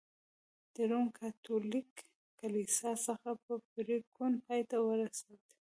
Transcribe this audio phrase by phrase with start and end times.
[0.73, 1.91] د روم کاتولیک
[2.39, 5.41] کلیسا څخه په پرېکون پای ته ورسېد.